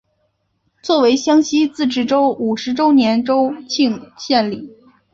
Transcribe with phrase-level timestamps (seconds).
[0.81, 4.71] 作为湘西自治州五十周年州庆献礼。